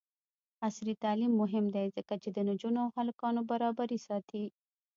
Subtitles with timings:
[0.65, 4.45] عصري تعلیم مهم دی ځکه چې د نجونو او هلکانو برابري ساتي.